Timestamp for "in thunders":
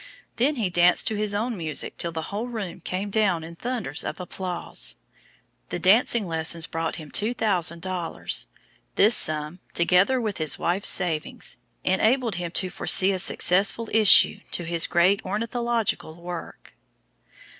3.43-4.03